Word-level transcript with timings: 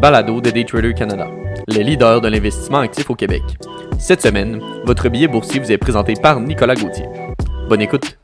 balado 0.00 0.40
de 0.40 0.50
Daytrader 0.50 0.94
Canada, 0.94 1.28
le 1.68 1.82
leader 1.82 2.22
de 2.22 2.28
l'investissement 2.28 2.78
actif 2.78 3.10
au 3.10 3.14
Québec. 3.14 3.42
Cette 3.98 4.22
semaine, 4.22 4.58
votre 4.86 5.10
billet 5.10 5.28
boursier 5.28 5.60
vous 5.60 5.70
est 5.70 5.76
présenté 5.76 6.14
par 6.14 6.40
Nicolas 6.40 6.74
Gauthier. 6.74 7.04
Bonne 7.68 7.82
écoute. 7.82 8.18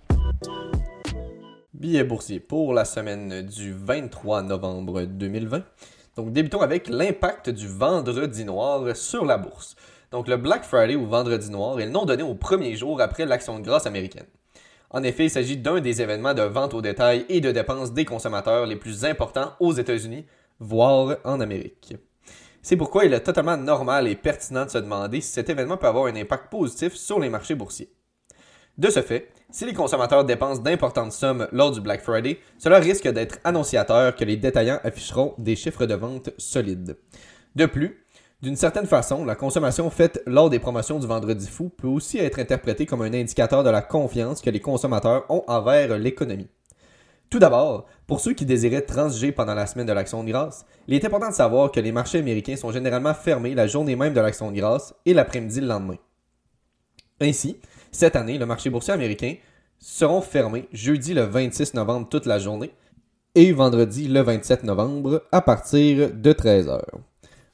Billet 1.74 2.02
boursier 2.02 2.40
pour 2.40 2.72
la 2.72 2.86
semaine 2.86 3.42
du 3.42 3.74
23 3.74 4.40
novembre 4.44 5.02
2020. 5.02 5.64
Donc 6.16 6.32
débutons 6.32 6.62
avec 6.62 6.88
l'impact 6.88 7.50
du 7.50 7.68
vendredi 7.68 8.46
noir 8.46 8.96
sur 8.96 9.26
la 9.26 9.36
bourse. 9.36 9.76
Donc 10.12 10.28
le 10.28 10.38
Black 10.38 10.64
Friday 10.64 10.96
ou 10.96 11.04
vendredi 11.06 11.50
noir 11.50 11.78
est 11.78 11.84
le 11.84 11.92
nom 11.92 12.06
donné 12.06 12.22
au 12.22 12.34
premier 12.34 12.74
jour 12.74 13.02
après 13.02 13.26
l'action 13.26 13.58
de 13.58 13.64
grâce 13.64 13.86
américaine. 13.86 14.24
En 14.88 15.02
effet, 15.02 15.24
il 15.24 15.30
s'agit 15.30 15.58
d'un 15.58 15.80
des 15.80 16.00
événements 16.00 16.32
de 16.32 16.40
vente 16.40 16.72
au 16.72 16.80
détail 16.80 17.26
et 17.28 17.42
de 17.42 17.52
dépenses 17.52 17.92
des 17.92 18.06
consommateurs 18.06 18.64
les 18.64 18.76
plus 18.76 19.04
importants 19.04 19.52
aux 19.60 19.72
États-Unis, 19.72 20.24
voire 20.60 21.16
en 21.24 21.40
Amérique. 21.40 21.96
C'est 22.62 22.76
pourquoi 22.76 23.04
il 23.04 23.12
est 23.12 23.20
totalement 23.20 23.56
normal 23.56 24.08
et 24.08 24.16
pertinent 24.16 24.64
de 24.64 24.70
se 24.70 24.78
demander 24.78 25.20
si 25.20 25.30
cet 25.30 25.48
événement 25.48 25.76
peut 25.76 25.86
avoir 25.86 26.06
un 26.06 26.16
impact 26.16 26.50
positif 26.50 26.94
sur 26.94 27.20
les 27.20 27.30
marchés 27.30 27.54
boursiers. 27.54 27.92
De 28.76 28.90
ce 28.90 29.00
fait, 29.00 29.30
si 29.50 29.64
les 29.64 29.72
consommateurs 29.72 30.24
dépensent 30.24 30.60
d'importantes 30.60 31.12
sommes 31.12 31.48
lors 31.52 31.70
du 31.70 31.80
Black 31.80 32.02
Friday, 32.02 32.40
cela 32.58 32.78
risque 32.78 33.08
d'être 33.08 33.38
annonciateur 33.44 34.14
que 34.14 34.24
les 34.24 34.36
détaillants 34.36 34.80
afficheront 34.82 35.34
des 35.38 35.56
chiffres 35.56 35.86
de 35.86 35.94
vente 35.94 36.30
solides. 36.36 36.98
De 37.54 37.66
plus, 37.66 38.04
d'une 38.42 38.56
certaine 38.56 38.86
façon, 38.86 39.24
la 39.24 39.34
consommation 39.34 39.88
faite 39.88 40.22
lors 40.26 40.50
des 40.50 40.58
promotions 40.58 40.98
du 40.98 41.06
vendredi 41.06 41.48
fou 41.48 41.70
peut 41.70 41.88
aussi 41.88 42.18
être 42.18 42.38
interprétée 42.38 42.84
comme 42.84 43.00
un 43.00 43.14
indicateur 43.14 43.64
de 43.64 43.70
la 43.70 43.80
confiance 43.80 44.42
que 44.42 44.50
les 44.50 44.60
consommateurs 44.60 45.24
ont 45.30 45.44
envers 45.46 45.96
l'économie. 45.96 46.50
Tout 47.28 47.38
d'abord, 47.40 47.86
pour 48.06 48.20
ceux 48.20 48.34
qui 48.34 48.46
désiraient 48.46 48.82
transiger 48.82 49.32
pendant 49.32 49.54
la 49.54 49.66
semaine 49.66 49.86
de 49.86 49.92
l'Action 49.92 50.22
de 50.22 50.30
grâce, 50.30 50.64
il 50.86 50.94
est 50.94 51.04
important 51.04 51.28
de 51.28 51.34
savoir 51.34 51.72
que 51.72 51.80
les 51.80 51.90
marchés 51.90 52.18
américains 52.18 52.56
sont 52.56 52.70
généralement 52.70 53.14
fermés 53.14 53.54
la 53.54 53.66
journée 53.66 53.96
même 53.96 54.14
de 54.14 54.20
l'Action 54.20 54.50
de 54.50 54.56
grâce 54.56 54.94
et 55.04 55.14
l'après-midi 55.14 55.60
le 55.60 55.66
lendemain. 55.66 55.98
Ainsi, 57.20 57.56
cette 57.90 58.14
année, 58.14 58.38
le 58.38 58.46
marché 58.46 58.70
boursier 58.70 58.94
américain 58.94 59.34
seront 59.78 60.20
fermés 60.20 60.68
jeudi 60.72 61.14
le 61.14 61.22
26 61.22 61.74
novembre 61.74 62.08
toute 62.08 62.26
la 62.26 62.38
journée 62.38 62.70
et 63.34 63.52
vendredi 63.52 64.08
le 64.08 64.20
27 64.20 64.64
novembre 64.64 65.22
à 65.32 65.40
partir 65.40 66.10
de 66.12 66.32
13h. 66.32 66.80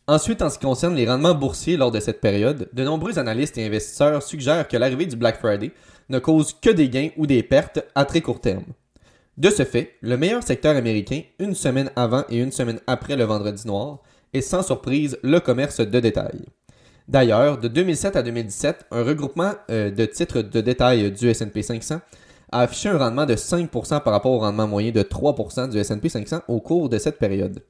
Ensuite, 0.07 0.43
en 0.43 0.51
ce 0.51 0.59
qui 0.59 0.67
concerne 0.67 0.95
les 0.95 1.09
rendements 1.09 1.35
boursiers 1.35 1.77
lors 1.77 1.91
de 1.91 2.01
cette 2.01 2.21
période, 2.21 2.69
de 2.73 2.85
nombreux 2.85 3.19
analystes 3.19 3.57
et 3.57 3.67
investisseurs 3.67 4.23
suggèrent 4.23 4.69
que 4.69 4.77
l'arrivée 4.77 5.07
du 5.07 5.17
Black 5.17 5.39
Friday 5.39 5.73
ne 6.09 6.19
cause 6.19 6.53
que 6.61 6.71
des 6.71 6.89
gains 6.89 7.11
ou 7.17 7.27
des 7.27 7.43
pertes 7.43 7.81
à 7.95 8.05
très 8.05 8.21
court 8.21 8.41
terme. 8.41 8.65
De 9.39 9.49
ce 9.49 9.65
fait, 9.65 9.95
le 10.03 10.17
meilleur 10.17 10.43
secteur 10.43 10.77
américain, 10.77 11.23
une 11.39 11.55
semaine 11.55 11.91
avant 11.97 12.25
et 12.29 12.39
une 12.39 12.53
semaine 12.53 12.81
après 12.87 13.17
le 13.17 13.25
vendredi 13.25 13.67
noir, 13.67 14.01
est 14.35 14.43
sans 14.43 14.63
surprise 14.63 15.19
le 15.23 15.41
commerce 15.41 15.81
de 15.81 16.01
détail. 16.01 16.45
D'ailleurs, 17.09 17.59
de 17.59 17.69
2007 17.69 18.17
à 18.17 18.23
2017, 18.23 18.87
un 18.91 19.03
regroupement 19.03 19.53
euh, 19.71 19.91
de 19.91 20.05
titres 20.05 20.43
de 20.43 20.61
détail 20.61 21.11
du 21.11 21.29
S&P 21.29 21.63
500 21.63 22.01
a 22.53 22.61
affiché 22.61 22.91
un 22.91 22.99
rendement 22.99 23.25
de 23.25 23.35
5% 23.35 24.03
par 24.03 24.13
rapport 24.13 24.33
au 24.33 24.39
rendement 24.39 24.69
moyen 24.69 24.93
de 24.93 25.03
3% 25.03 25.71
du 25.71 25.79
S&P 25.79 26.09
500 26.11 26.43
au 26.49 26.61
cours 26.61 26.91
de 26.91 26.99
cette 26.99 27.19
période. 27.19 27.63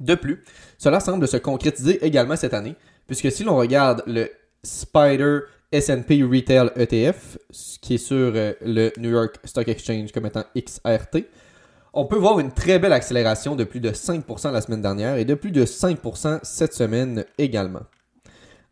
De 0.00 0.14
plus, 0.14 0.44
cela 0.78 1.00
semble 1.00 1.26
se 1.26 1.38
concrétiser 1.38 2.04
également 2.04 2.36
cette 2.36 2.54
année, 2.54 2.76
puisque 3.06 3.32
si 3.32 3.44
l'on 3.44 3.56
regarde 3.56 4.02
le 4.06 4.30
Spider 4.64 5.40
S&P 5.72 6.22
Retail 6.22 6.70
ETF, 6.76 7.38
qui 7.80 7.94
est 7.94 7.98
sur 7.98 8.16
euh, 8.16 8.52
le 8.60 8.92
New 8.98 9.10
York 9.10 9.38
Stock 9.44 9.66
Exchange 9.66 10.12
comme 10.12 10.26
étant 10.26 10.44
XRT, 10.56 11.24
on 11.94 12.06
peut 12.06 12.16
voir 12.16 12.38
une 12.38 12.52
très 12.52 12.78
belle 12.78 12.92
accélération 12.92 13.56
de 13.56 13.64
plus 13.64 13.80
de 13.80 13.90
5% 13.90 14.52
la 14.52 14.60
semaine 14.60 14.80
dernière 14.80 15.16
et 15.16 15.24
de 15.24 15.34
plus 15.34 15.50
de 15.50 15.64
5% 15.64 16.40
cette 16.42 16.74
semaine 16.74 17.24
également. 17.38 17.82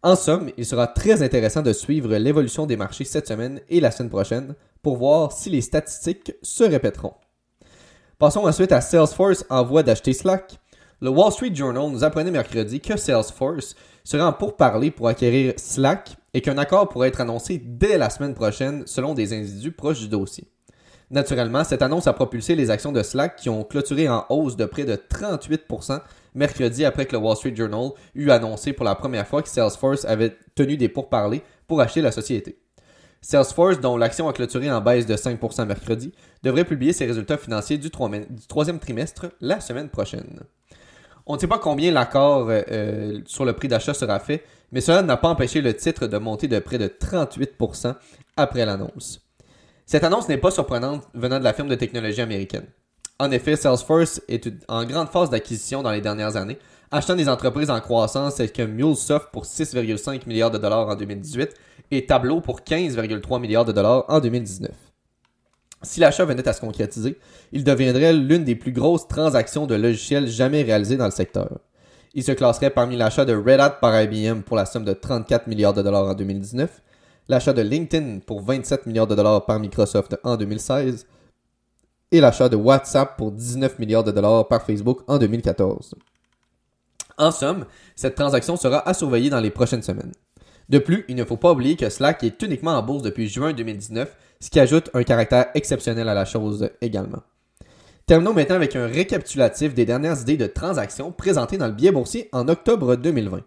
En 0.02 0.16
somme, 0.16 0.50
il 0.56 0.64
sera 0.64 0.86
très 0.86 1.22
intéressant 1.22 1.60
de 1.60 1.72
suivre 1.74 2.16
l'évolution 2.16 2.66
des 2.66 2.76
marchés 2.76 3.04
cette 3.04 3.26
semaine 3.28 3.60
et 3.68 3.80
la 3.80 3.90
semaine 3.90 4.08
prochaine 4.08 4.54
pour 4.82 4.96
voir 4.96 5.32
si 5.32 5.50
les 5.50 5.60
statistiques 5.60 6.32
se 6.42 6.64
répéteront. 6.64 7.14
Passons 8.18 8.46
ensuite 8.46 8.72
à 8.72 8.80
Salesforce 8.80 9.44
en 9.50 9.64
voie 9.64 9.82
d'acheter 9.82 10.12
Slack. 10.12 10.58
Le 11.02 11.08
Wall 11.08 11.32
Street 11.32 11.54
Journal 11.54 11.90
nous 11.90 12.04
apprenait 12.04 12.30
mercredi 12.30 12.78
que 12.78 12.98
Salesforce 12.98 13.74
serait 14.04 14.22
en 14.22 14.34
pourparlers 14.34 14.90
pour 14.90 15.08
acquérir 15.08 15.54
Slack 15.56 16.16
et 16.34 16.42
qu'un 16.42 16.58
accord 16.58 16.90
pourrait 16.90 17.08
être 17.08 17.22
annoncé 17.22 17.58
dès 17.58 17.96
la 17.96 18.10
semaine 18.10 18.34
prochaine 18.34 18.82
selon 18.84 19.14
des 19.14 19.32
individus 19.32 19.72
proches 19.72 20.00
du 20.00 20.08
dossier. 20.08 20.44
Naturellement, 21.10 21.64
cette 21.64 21.80
annonce 21.80 22.06
a 22.06 22.12
propulsé 22.12 22.54
les 22.54 22.68
actions 22.68 22.92
de 22.92 23.02
Slack 23.02 23.36
qui 23.36 23.48
ont 23.48 23.64
clôturé 23.64 24.10
en 24.10 24.26
hausse 24.28 24.56
de 24.56 24.66
près 24.66 24.84
de 24.84 24.94
38% 24.94 26.02
mercredi 26.34 26.84
après 26.84 27.06
que 27.06 27.16
le 27.16 27.22
Wall 27.22 27.36
Street 27.36 27.56
Journal 27.56 27.92
eut 28.14 28.30
annoncé 28.30 28.74
pour 28.74 28.84
la 28.84 28.94
première 28.94 29.26
fois 29.26 29.42
que 29.42 29.48
Salesforce 29.48 30.04
avait 30.04 30.36
tenu 30.54 30.76
des 30.76 30.90
pourparlers 30.90 31.42
pour 31.66 31.80
acheter 31.80 32.02
la 32.02 32.12
société. 32.12 32.58
Salesforce, 33.22 33.80
dont 33.80 33.96
l'action 33.96 34.28
a 34.28 34.34
clôturé 34.34 34.70
en 34.70 34.82
baisse 34.82 35.06
de 35.06 35.16
5% 35.16 35.64
mercredi, 35.64 36.12
devrait 36.42 36.64
publier 36.64 36.92
ses 36.92 37.06
résultats 37.06 37.38
financiers 37.38 37.78
du, 37.78 37.90
troisième 37.90 38.78
trimestre 38.78 39.26
la 39.40 39.60
semaine 39.60 39.88
prochaine. 39.88 40.40
On 41.26 41.34
ne 41.34 41.38
sait 41.38 41.46
pas 41.46 41.58
combien 41.58 41.92
l'accord 41.92 42.48
euh, 42.48 42.62
euh, 42.70 43.20
sur 43.26 43.44
le 43.44 43.52
prix 43.52 43.68
d'achat 43.68 43.94
sera 43.94 44.18
fait, 44.18 44.44
mais 44.72 44.80
cela 44.80 45.02
n'a 45.02 45.16
pas 45.16 45.28
empêché 45.28 45.60
le 45.60 45.74
titre 45.74 46.06
de 46.06 46.18
monter 46.18 46.48
de 46.48 46.58
près 46.58 46.78
de 46.78 46.88
38% 46.88 47.94
après 48.36 48.64
l'annonce. 48.64 49.20
Cette 49.86 50.04
annonce 50.04 50.28
n'est 50.28 50.38
pas 50.38 50.50
surprenante 50.50 51.08
venant 51.14 51.38
de 51.38 51.44
la 51.44 51.52
firme 51.52 51.68
de 51.68 51.74
technologie 51.74 52.20
américaine. 52.20 52.66
En 53.18 53.30
effet, 53.30 53.56
Salesforce 53.56 54.22
est 54.28 54.48
en 54.68 54.84
grande 54.84 55.08
phase 55.08 55.30
d'acquisition 55.30 55.82
dans 55.82 55.90
les 55.90 56.00
dernières 56.00 56.36
années, 56.36 56.58
achetant 56.90 57.16
des 57.16 57.28
entreprises 57.28 57.70
en 57.70 57.80
croissance 57.80 58.36
telles 58.36 58.52
que 58.52 58.62
MuleSoft 58.62 59.28
pour 59.30 59.44
6,5 59.44 60.26
milliards 60.26 60.50
de 60.50 60.58
dollars 60.58 60.88
en 60.88 60.94
2018 60.94 61.50
et 61.90 62.06
Tableau 62.06 62.40
pour 62.40 62.60
15,3 62.60 63.40
milliards 63.40 63.64
de 63.64 63.72
dollars 63.72 64.04
en 64.08 64.20
2019. 64.20 64.70
Si 65.82 65.98
l'achat 66.00 66.24
venait 66.26 66.46
à 66.46 66.52
se 66.52 66.60
concrétiser, 66.60 67.18
il 67.52 67.64
deviendrait 67.64 68.12
l'une 68.12 68.44
des 68.44 68.54
plus 68.54 68.72
grosses 68.72 69.08
transactions 69.08 69.66
de 69.66 69.74
logiciels 69.74 70.28
jamais 70.28 70.62
réalisées 70.62 70.98
dans 70.98 71.06
le 71.06 71.10
secteur. 71.10 71.60
Il 72.12 72.22
se 72.22 72.32
classerait 72.32 72.70
parmi 72.70 72.96
l'achat 72.96 73.24
de 73.24 73.34
Red 73.34 73.60
Hat 73.60 73.78
par 73.80 73.98
IBM 74.02 74.40
pour 74.40 74.56
la 74.56 74.66
somme 74.66 74.84
de 74.84 74.92
34 74.92 75.46
milliards 75.46 75.72
de 75.72 75.82
dollars 75.82 76.08
en 76.08 76.14
2019, 76.14 76.82
l'achat 77.28 77.52
de 77.52 77.62
LinkedIn 77.62 78.18
pour 78.26 78.42
27 78.42 78.86
milliards 78.86 79.06
de 79.06 79.14
dollars 79.14 79.46
par 79.46 79.58
Microsoft 79.58 80.18
en 80.24 80.36
2016 80.36 81.06
et 82.12 82.20
l'achat 82.20 82.48
de 82.48 82.56
WhatsApp 82.56 83.16
pour 83.16 83.30
19 83.32 83.78
milliards 83.78 84.04
de 84.04 84.10
dollars 84.10 84.48
par 84.48 84.62
Facebook 84.62 85.00
en 85.06 85.18
2014. 85.18 85.94
En 87.16 87.30
somme, 87.30 87.66
cette 87.94 88.16
transaction 88.16 88.56
sera 88.56 88.86
à 88.88 88.92
surveiller 88.92 89.30
dans 89.30 89.40
les 89.40 89.50
prochaines 89.50 89.82
semaines. 89.82 90.12
De 90.68 90.78
plus, 90.78 91.04
il 91.08 91.16
ne 91.16 91.24
faut 91.24 91.36
pas 91.36 91.52
oublier 91.52 91.76
que 91.76 91.88
Slack 91.88 92.24
est 92.24 92.42
uniquement 92.42 92.72
en 92.72 92.82
bourse 92.82 93.02
depuis 93.02 93.28
juin 93.28 93.52
2019 93.52 94.16
ce 94.40 94.50
qui 94.50 94.60
ajoute 94.60 94.90
un 94.94 95.02
caractère 95.02 95.48
exceptionnel 95.54 96.08
à 96.08 96.14
la 96.14 96.24
chose 96.24 96.70
également. 96.80 97.22
Terminons 98.06 98.34
maintenant 98.34 98.56
avec 98.56 98.74
un 98.74 98.86
récapitulatif 98.86 99.74
des 99.74 99.84
dernières 99.84 100.20
idées 100.22 100.36
de 100.36 100.46
transactions 100.46 101.12
présentées 101.12 101.58
dans 101.58 101.68
le 101.68 101.74
billet 101.74 101.92
boursier 101.92 102.28
en 102.32 102.48
octobre 102.48 102.96
2020. 102.96 103.42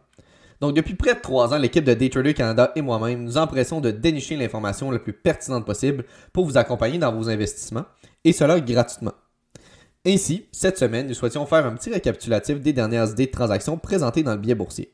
Donc 0.61 0.75
depuis 0.75 0.95
près 0.95 1.15
de 1.15 1.19
trois 1.19 1.53
ans, 1.53 1.57
l'équipe 1.57 1.83
de 1.83 1.93
Daytrader 1.93 2.33
Canada 2.33 2.71
et 2.75 2.81
moi-même 2.81 3.23
nous 3.23 3.37
empressons 3.37 3.81
de 3.81 3.91
dénicher 3.91 4.37
l'information 4.37 4.89
la 4.91 4.99
plus 4.99 5.11
pertinente 5.11 5.65
possible 5.65 6.05
pour 6.31 6.45
vous 6.45 6.57
accompagner 6.57 6.97
dans 6.97 7.13
vos 7.13 7.29
investissements, 7.29 7.83
et 8.23 8.31
cela 8.31 8.61
gratuitement. 8.61 9.11
Ainsi, 10.05 10.45
cette 10.51 10.77
semaine, 10.77 11.07
nous 11.07 11.13
souhaitions 11.13 11.45
faire 11.45 11.65
un 11.65 11.75
petit 11.75 11.89
récapitulatif 11.89 12.61
des 12.61 12.71
dernières 12.71 13.09
idées 13.11 13.25
de 13.25 13.31
transactions 13.31 13.77
présentées 13.77 14.23
dans 14.23 14.33
le 14.33 14.39
billet 14.39 14.55
boursier. 14.55 14.93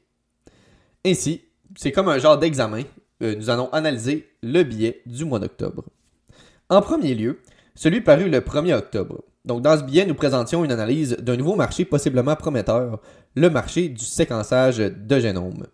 Ainsi, 1.05 1.43
c'est 1.75 1.91
comme 1.91 2.09
un 2.09 2.17
genre 2.17 2.37
d'examen 2.37 2.83
euh, 3.21 3.35
nous 3.35 3.49
allons 3.49 3.69
analyser 3.71 4.29
le 4.41 4.63
billet 4.63 5.01
du 5.05 5.25
mois 5.25 5.39
d'octobre. 5.39 5.85
En 6.69 6.81
premier 6.81 7.15
lieu, 7.15 7.39
celui 7.75 8.01
paru 8.01 8.29
le 8.29 8.39
1er 8.39 8.73
octobre. 8.73 9.23
Donc 9.45 9.61
dans 9.61 9.77
ce 9.77 9.83
billet, 9.83 10.05
nous 10.05 10.15
présentions 10.15 10.63
une 10.63 10.71
analyse 10.71 11.17
d'un 11.17 11.37
nouveau 11.37 11.55
marché 11.55 11.85
possiblement 11.85 12.35
prometteur, 12.35 12.99
le 13.35 13.49
marché 13.49 13.89
du 13.89 14.03
séquençage 14.03 14.77
de 14.77 15.19
génome. 15.19 15.65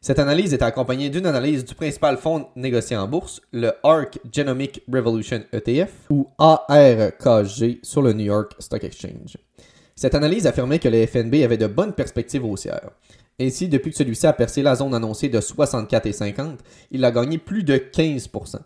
Cette 0.00 0.18
analyse 0.18 0.54
est 0.54 0.62
accompagnée 0.62 1.10
d'une 1.10 1.26
analyse 1.26 1.62
du 1.62 1.74
principal 1.74 2.16
fonds 2.16 2.46
négocié 2.56 2.96
en 2.96 3.06
bourse, 3.06 3.42
le 3.52 3.72
ARK 3.82 4.18
Genomic 4.32 4.82
Revolution 4.90 5.42
ETF, 5.52 5.92
ou 6.08 6.26
ARKG 6.38 7.80
sur 7.82 8.00
le 8.00 8.14
New 8.14 8.24
York 8.24 8.52
Stock 8.58 8.82
Exchange. 8.82 9.36
Cette 9.94 10.14
analyse 10.14 10.46
affirmait 10.46 10.78
que 10.78 10.88
le 10.88 11.06
FNB 11.06 11.44
avait 11.44 11.58
de 11.58 11.66
bonnes 11.66 11.92
perspectives 11.92 12.46
haussières. 12.46 12.92
Ainsi, 13.40 13.68
depuis 13.68 13.90
que 13.90 13.96
celui-ci 13.96 14.26
a 14.26 14.34
percé 14.34 14.62
la 14.62 14.74
zone 14.74 14.94
annoncée 14.94 15.30
de 15.30 15.40
64 15.40 16.04
et 16.04 16.12
50, 16.12 16.58
il 16.90 17.04
a 17.06 17.10
gagné 17.10 17.38
plus 17.38 17.64
de 17.64 17.76
15%. 17.76 18.58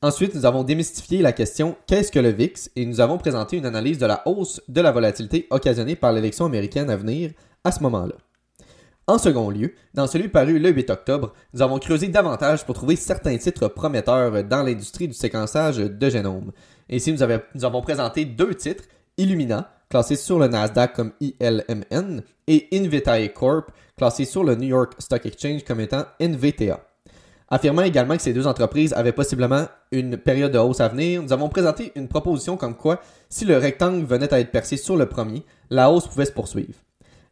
Ensuite, 0.00 0.36
nous 0.36 0.46
avons 0.46 0.62
démystifié 0.62 1.22
la 1.22 1.32
question 1.32 1.76
qu'est-ce 1.88 2.12
que 2.12 2.20
le 2.20 2.28
VIX 2.28 2.70
et 2.76 2.86
nous 2.86 3.00
avons 3.00 3.18
présenté 3.18 3.56
une 3.56 3.66
analyse 3.66 3.98
de 3.98 4.06
la 4.06 4.22
hausse 4.28 4.62
de 4.68 4.80
la 4.80 4.92
volatilité 4.92 5.48
occasionnée 5.50 5.96
par 5.96 6.12
l'élection 6.12 6.44
américaine 6.44 6.88
à 6.88 6.96
venir 6.96 7.32
à 7.64 7.72
ce 7.72 7.82
moment-là. 7.82 8.14
En 9.08 9.18
second 9.18 9.50
lieu, 9.50 9.72
dans 9.94 10.06
celui 10.06 10.28
paru 10.28 10.60
le 10.60 10.70
8 10.70 10.90
octobre, 10.90 11.32
nous 11.52 11.62
avons 11.62 11.80
creusé 11.80 12.06
davantage 12.06 12.64
pour 12.64 12.76
trouver 12.76 12.94
certains 12.94 13.36
titres 13.38 13.66
prometteurs 13.66 14.44
dans 14.44 14.62
l'industrie 14.62 15.08
du 15.08 15.14
séquençage 15.14 15.78
de 15.78 16.10
génome. 16.10 16.52
Ainsi, 16.90 17.12
nous, 17.12 17.26
nous 17.54 17.64
avons 17.64 17.82
présenté 17.82 18.24
deux 18.24 18.54
titres, 18.54 18.84
Illumina, 19.16 19.75
classé 19.88 20.16
sur 20.16 20.38
le 20.38 20.48
Nasdaq 20.48 20.94
comme 20.94 21.12
ILMN, 21.20 22.22
et 22.48 22.68
Invitae 22.72 23.28
Corp, 23.32 23.70
classé 23.96 24.24
sur 24.24 24.44
le 24.44 24.54
New 24.54 24.68
York 24.68 24.94
Stock 24.98 25.24
Exchange 25.26 25.64
comme 25.64 25.80
étant 25.80 26.04
NVTA. 26.20 26.80
Affirmant 27.48 27.82
également 27.82 28.16
que 28.16 28.22
ces 28.22 28.32
deux 28.32 28.46
entreprises 28.46 28.92
avaient 28.92 29.12
possiblement 29.12 29.66
une 29.92 30.16
période 30.16 30.52
de 30.52 30.58
hausse 30.58 30.80
à 30.80 30.88
venir, 30.88 31.22
nous 31.22 31.32
avons 31.32 31.48
présenté 31.48 31.92
une 31.94 32.08
proposition 32.08 32.56
comme 32.56 32.76
quoi, 32.76 33.00
si 33.28 33.44
le 33.44 33.56
rectangle 33.56 34.04
venait 34.04 34.32
à 34.34 34.40
être 34.40 34.50
percé 34.50 34.76
sur 34.76 34.96
le 34.96 35.06
premier, 35.06 35.44
la 35.70 35.90
hausse 35.90 36.08
pouvait 36.08 36.24
se 36.24 36.32
poursuivre. 36.32 36.74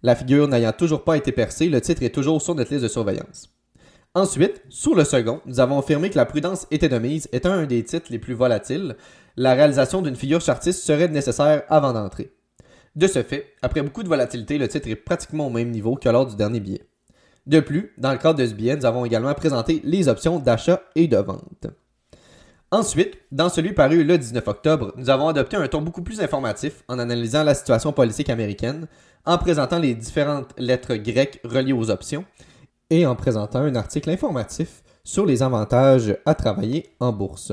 La 0.02 0.14
figure 0.14 0.46
n'ayant 0.46 0.72
toujours 0.72 1.02
pas 1.02 1.16
été 1.16 1.32
percée, 1.32 1.68
le 1.68 1.80
titre 1.80 2.02
est 2.02 2.14
toujours 2.14 2.40
sur 2.40 2.54
notre 2.54 2.70
liste 2.70 2.84
de 2.84 2.88
surveillance. 2.88 3.50
Ensuite, 4.14 4.62
sur 4.68 4.94
le 4.94 5.02
second, 5.02 5.40
nous 5.46 5.58
avons 5.58 5.80
affirmé 5.80 6.10
que 6.10 6.16
la 6.16 6.26
prudence 6.26 6.68
était 6.70 6.88
de 6.88 6.98
mise, 6.98 7.28
étant 7.32 7.50
un 7.50 7.66
des 7.66 7.82
titres 7.82 8.06
les 8.10 8.20
plus 8.20 8.34
volatiles, 8.34 8.96
la 9.36 9.54
réalisation 9.54 10.02
d'une 10.02 10.14
figure 10.14 10.40
chartiste 10.40 10.84
serait 10.84 11.08
nécessaire 11.08 11.64
avant 11.68 11.92
d'entrer. 11.92 12.30
De 12.96 13.06
ce 13.08 13.23
fait, 13.23 13.55
après 13.61 13.82
beaucoup 13.82 14.02
de 14.02 14.08
volatilité, 14.08 14.56
le 14.56 14.69
titre 14.69 14.88
est 14.88 14.96
pratiquement 14.96 15.49
au 15.49 15.50
même 15.50 15.70
niveau 15.70 15.96
que 15.96 16.08
lors 16.08 16.26
du 16.26 16.37
dernier 16.37 16.61
billet. 16.61 16.87
De 17.46 17.61
plus, 17.61 17.93
dans 17.99 18.12
le 18.12 18.19
cadre 18.19 18.38
de 18.38 18.46
ce 18.46 18.55
billet, 18.55 18.76
nous 18.76 18.87
avons 18.87 19.05
également 19.05 19.35
présenté 19.35 19.81
les 19.85 20.08
options 20.08 20.38
d'achat 20.38 20.81
et 20.94 21.08
de 21.08 21.17
vente. 21.17 21.67
Ensuite, 22.70 23.19
dans 23.31 23.49
celui 23.49 23.73
paru 23.73 24.02
le 24.02 24.17
19 24.17 24.46
octobre, 24.49 24.93
nous 24.96 25.11
avons 25.11 25.29
adopté 25.29 25.56
un 25.56 25.69
ton 25.69 25.82
beaucoup 25.82 26.02
plus 26.02 26.20
informatif 26.20 26.85
en 26.88 26.99
analysant 26.99 27.44
la 27.44 27.55
situation 27.55 27.93
politique 27.93 28.31
américaine, 28.31 28.87
en 29.26 29.38
présentant 29.38 29.79
les 29.79 29.94
différentes 29.94 30.55
lettres 30.56 30.94
grecques 30.94 31.40
reliées 31.44 31.73
aux 31.73 31.90
options 31.90 32.25
et 32.90 33.06
en 33.06 33.14
présentant 33.14 33.61
un 33.61 33.75
article 33.75 34.11
informatif 34.11 34.82
sur 35.02 35.26
les 35.26 35.43
avantages 35.43 36.17
à 36.26 36.35
travailler 36.35 36.94
en 37.00 37.12
bourse. 37.12 37.52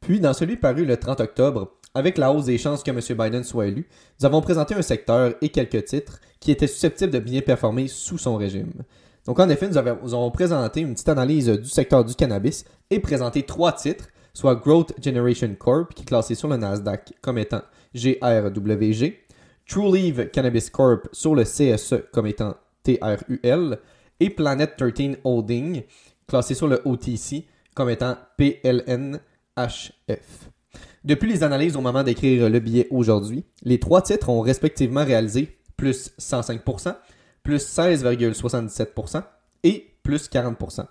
Puis, 0.00 0.20
dans 0.20 0.34
celui 0.34 0.56
paru 0.56 0.84
le 0.84 0.96
30 0.96 1.20
octobre, 1.20 1.72
avec 1.96 2.18
la 2.18 2.30
hausse 2.30 2.44
des 2.44 2.58
chances 2.58 2.82
que 2.82 2.90
M. 2.90 3.00
Biden 3.18 3.42
soit 3.42 3.68
élu, 3.68 3.88
nous 4.20 4.26
avons 4.26 4.42
présenté 4.42 4.74
un 4.74 4.82
secteur 4.82 5.32
et 5.40 5.48
quelques 5.48 5.86
titres 5.86 6.20
qui 6.40 6.50
étaient 6.50 6.66
susceptibles 6.66 7.10
de 7.10 7.20
bien 7.20 7.40
performer 7.40 7.88
sous 7.88 8.18
son 8.18 8.36
régime. 8.36 8.70
Donc 9.24 9.40
en 9.40 9.48
effet, 9.48 9.66
nous 9.66 9.78
avons, 9.78 10.30
présenté 10.30 10.82
une 10.82 10.92
petite 10.92 11.08
analyse 11.08 11.48
du 11.48 11.68
secteur 11.70 12.04
du 12.04 12.14
cannabis 12.14 12.66
et 12.90 13.00
présenté 13.00 13.44
trois 13.44 13.72
titres, 13.72 14.08
soit 14.34 14.56
Growth 14.56 14.92
Generation 15.02 15.56
Corp, 15.58 15.94
qui 15.94 16.02
est 16.02 16.04
classé 16.04 16.34
sur 16.34 16.48
le 16.48 16.58
Nasdaq 16.58 17.14
comme 17.22 17.38
étant 17.38 17.62
GRWG, 17.94 19.14
TrueLeave 19.66 20.28
Cannabis 20.28 20.68
Corp 20.68 21.08
sur 21.12 21.34
le 21.34 21.44
CSE 21.44 21.94
comme 22.12 22.26
étant 22.26 22.56
TRUL, 22.82 23.78
et 24.20 24.28
Planet 24.28 24.76
13 24.76 25.16
Holding, 25.24 25.82
classé 26.28 26.52
sur 26.52 26.68
le 26.68 26.82
OTC 26.84 27.46
comme 27.74 27.88
étant 27.88 28.18
PLNHF. 28.36 29.20
Depuis 31.06 31.30
les 31.32 31.44
analyses 31.44 31.76
au 31.76 31.80
moment 31.80 32.02
d'écrire 32.02 32.50
le 32.50 32.58
billet 32.58 32.88
aujourd'hui, 32.90 33.44
les 33.62 33.78
trois 33.78 34.02
titres 34.02 34.28
ont 34.28 34.40
respectivement 34.40 35.04
réalisé 35.04 35.56
plus 35.76 36.10
105%, 36.18 36.96
plus 37.44 37.64
16,77% 37.64 39.22
et 39.62 39.94
plus 40.02 40.28
40%. 40.28 40.84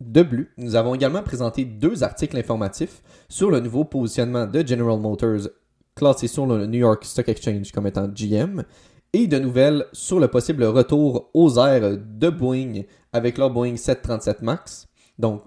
De 0.00 0.22
plus, 0.24 0.52
nous 0.56 0.74
avons 0.74 0.96
également 0.96 1.22
présenté 1.22 1.64
deux 1.64 2.02
articles 2.02 2.36
informatifs 2.36 3.00
sur 3.28 3.52
le 3.52 3.60
nouveau 3.60 3.84
positionnement 3.84 4.48
de 4.48 4.66
General 4.66 4.98
Motors 4.98 5.48
classé 5.94 6.26
sur 6.26 6.46
le 6.46 6.66
New 6.66 6.80
York 6.80 7.04
Stock 7.04 7.28
Exchange 7.28 7.70
comme 7.70 7.86
étant 7.86 8.08
GM 8.08 8.64
et 9.12 9.28
de 9.28 9.38
nouvelles 9.38 9.86
sur 9.92 10.18
le 10.18 10.26
possible 10.26 10.64
retour 10.64 11.30
aux 11.34 11.56
airs 11.56 11.98
de 11.98 12.30
Boeing 12.30 12.82
avec 13.12 13.38
leur 13.38 13.50
Boeing 13.50 13.76
737 13.76 14.42
MAX. 14.42 14.88
Donc, 15.20 15.44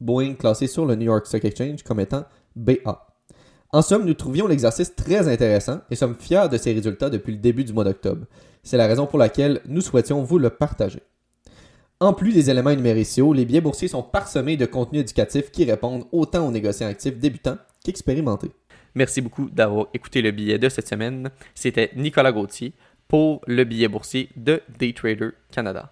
Boeing 0.00 0.34
classé 0.34 0.66
sur 0.66 0.84
le 0.84 0.96
New 0.96 1.06
York 1.06 1.26
Stock 1.26 1.46
Exchange 1.46 1.82
comme 1.82 2.00
étant 2.00 2.24
En 3.72 3.82
somme, 3.82 4.04
nous 4.04 4.14
trouvions 4.14 4.46
l'exercice 4.46 4.94
très 4.94 5.26
intéressant 5.28 5.80
et 5.90 5.96
sommes 5.96 6.14
fiers 6.14 6.48
de 6.48 6.56
ses 6.56 6.72
résultats 6.72 7.10
depuis 7.10 7.32
le 7.32 7.38
début 7.38 7.64
du 7.64 7.72
mois 7.72 7.82
d'octobre. 7.82 8.26
C'est 8.62 8.76
la 8.76 8.86
raison 8.86 9.06
pour 9.06 9.18
laquelle 9.18 9.60
nous 9.66 9.80
souhaitions 9.80 10.22
vous 10.22 10.38
le 10.38 10.50
partager. 10.50 11.00
En 11.98 12.12
plus 12.12 12.32
des 12.32 12.50
éléments 12.50 12.74
numériciaux, 12.74 13.32
les 13.32 13.44
billets 13.44 13.60
boursiers 13.60 13.88
sont 13.88 14.02
parsemés 14.02 14.56
de 14.56 14.66
contenus 14.66 15.00
éducatifs 15.00 15.50
qui 15.50 15.64
répondent 15.64 16.04
autant 16.12 16.46
aux 16.46 16.52
négociants 16.52 16.86
actifs 16.86 17.18
débutants 17.18 17.58
qu'expérimentés. 17.82 18.52
Merci 18.94 19.20
beaucoup 19.20 19.50
d'avoir 19.50 19.88
écouté 19.92 20.22
le 20.22 20.30
billet 20.30 20.58
de 20.58 20.68
cette 20.68 20.86
semaine. 20.86 21.30
C'était 21.56 21.90
Nicolas 21.96 22.30
Gauthier 22.30 22.74
pour 23.08 23.40
le 23.48 23.64
billet 23.64 23.88
boursier 23.88 24.28
de 24.36 24.62
Daytrader 24.78 25.30
Canada. 25.50 25.82